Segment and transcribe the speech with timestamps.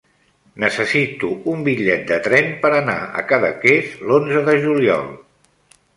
[0.61, 5.09] Necessito un bitllet de tren per anar a Cadaqués l'onze de juliol.